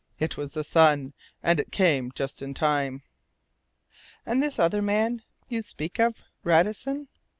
It 0.17 0.35
was 0.35 0.53
the 0.53 0.63
sun, 0.63 1.13
and 1.43 1.59
it 1.59 1.71
came 1.71 2.11
just 2.15 2.41
in 2.41 2.55
time." 2.55 3.03
"And 4.25 4.41
this 4.41 4.57
other 4.57 4.81
man 4.81 5.21
you 5.47 5.61
speak 5.61 5.99
of, 5.99 6.23
Radisson?" 6.43 7.07